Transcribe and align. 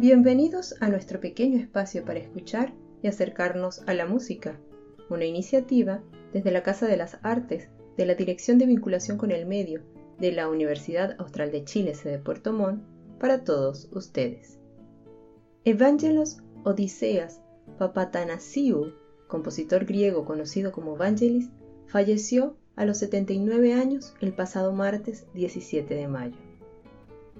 Bienvenidos 0.00 0.76
a 0.80 0.88
nuestro 0.88 1.20
pequeño 1.20 1.58
espacio 1.58 2.06
para 2.06 2.20
escuchar 2.20 2.72
y 3.02 3.08
acercarnos 3.08 3.82
a 3.86 3.92
la 3.92 4.06
música, 4.06 4.58
una 5.10 5.26
iniciativa 5.26 6.02
desde 6.32 6.50
la 6.50 6.62
Casa 6.62 6.86
de 6.86 6.96
las 6.96 7.18
Artes 7.22 7.68
de 7.98 8.06
la 8.06 8.14
Dirección 8.14 8.56
de 8.56 8.64
Vinculación 8.64 9.18
con 9.18 9.30
el 9.30 9.44
Medio 9.44 9.82
de 10.18 10.32
la 10.32 10.48
Universidad 10.48 11.16
Austral 11.18 11.52
de 11.52 11.64
Chile, 11.64 11.94
sede 11.94 12.18
Puerto 12.18 12.54
Montt, 12.54 12.82
para 13.18 13.44
todos 13.44 13.90
ustedes. 13.92 14.58
Evangelos 15.66 16.38
Odiseas 16.64 17.42
Papatanasiou, 17.76 18.94
compositor 19.28 19.84
griego 19.84 20.24
conocido 20.24 20.72
como 20.72 20.96
Vangelis, 20.96 21.50
falleció 21.88 22.56
a 22.74 22.86
los 22.86 22.96
79 22.96 23.74
años 23.74 24.14
el 24.22 24.32
pasado 24.32 24.72
martes 24.72 25.26
17 25.34 25.94
de 25.94 26.08
mayo. 26.08 26.38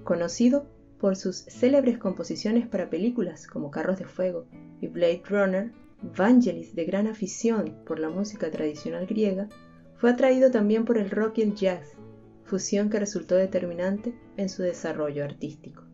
Conocido 0.03 0.67
por 1.01 1.15
sus 1.15 1.45
célebres 1.45 1.97
composiciones 1.97 2.67
para 2.67 2.91
películas 2.91 3.47
como 3.47 3.71
Carros 3.71 3.97
de 3.97 4.05
Fuego 4.05 4.45
y 4.81 4.87
Blade 4.87 5.23
Runner, 5.27 5.71
Vangelis, 6.15 6.75
de 6.75 6.85
gran 6.85 7.07
afición 7.07 7.75
por 7.87 7.97
la 7.97 8.09
música 8.09 8.51
tradicional 8.51 9.07
griega, 9.07 9.49
fue 9.95 10.11
atraído 10.11 10.51
también 10.51 10.85
por 10.85 10.99
el 10.99 11.09
rock 11.09 11.39
y 11.39 11.41
el 11.41 11.55
jazz, 11.55 11.97
fusión 12.43 12.91
que 12.91 12.99
resultó 12.99 13.33
determinante 13.33 14.13
en 14.37 14.47
su 14.47 14.61
desarrollo 14.61 15.23
artístico. 15.23 15.85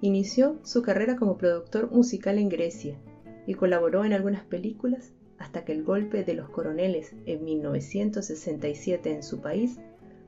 Inició 0.00 0.58
su 0.64 0.82
carrera 0.82 1.14
como 1.14 1.38
productor 1.38 1.92
musical 1.92 2.38
en 2.38 2.48
Grecia 2.48 2.98
y 3.46 3.54
colaboró 3.54 4.04
en 4.04 4.14
algunas 4.14 4.42
películas 4.42 5.12
hasta 5.38 5.64
que 5.64 5.70
el 5.70 5.84
golpe 5.84 6.24
de 6.24 6.34
los 6.34 6.48
coroneles 6.48 7.14
en 7.26 7.44
1967 7.44 9.14
en 9.14 9.22
su 9.22 9.40
país 9.40 9.78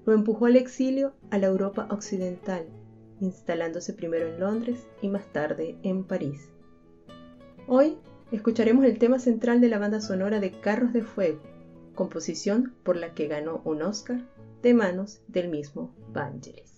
lo 0.05 0.13
empujó 0.13 0.47
al 0.47 0.55
exilio 0.55 1.15
a 1.31 1.39
la 1.39 1.49
Europa 1.49 1.89
occidental, 1.91 2.67
instalándose 3.21 3.93
primero 3.93 4.29
en 4.29 4.41
Londres 4.41 4.87
y 5.03 5.09
más 5.09 5.33
tarde 5.33 5.77
en 5.83 6.05
París. 6.05 6.49
Hoy 7.67 7.99
escucharemos 8.33 8.85
el 8.85 8.99
tema 8.99 9.19
central 9.19 9.61
de 9.61 9.69
la 9.69 9.79
banda 9.79 10.01
sonora 10.01 10.41
de 10.41 10.53
Carros 10.53 10.93
de 10.93 11.03
Fuego, 11.03 11.41
composición 11.95 12.75
por 12.83 12.97
la 12.97 13.15
que 13.15 13.29
ganó 13.29 13.63
un 13.65 13.83
Oscar 13.83 14.21
de 14.63 14.75
manos 14.75 15.21
del 15.29 15.49
mismo 15.49 15.95
Vangelis. 16.13 16.76